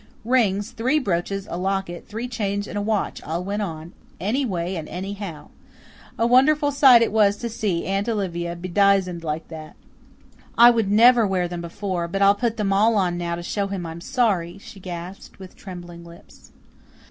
[0.25, 4.89] Rings, three brooches, a locket, three chains and a watch all went on anyway and
[4.89, 5.49] anyhow.
[6.17, 9.75] A wonderful sight it was to see Aunt Olivia bedizened like that!
[10.57, 13.67] "I would never wear them before but I'll put them all on now to show
[13.67, 16.51] him I'm sorry," she gasped, with trembling lips.